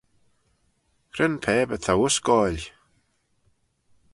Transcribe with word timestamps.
Cre'n 1.13 1.35
pabyr 1.43 1.79
t'ou 1.83 1.99
uss 2.07 2.17
goaill? 2.27 2.63